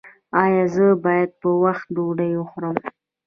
[0.43, 2.75] ایا زه باید په وخت ډوډۍ وخورم؟